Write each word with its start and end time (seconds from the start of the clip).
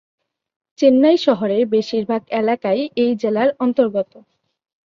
চেন্নাই 0.79 1.17
শহরের 1.17 1.63
বেশিরভাগ 1.67 2.21
এলাকাই 2.39 2.81
এই 2.95 3.11
জেলার 3.21 3.49
অন্তর্গত। 3.59 4.11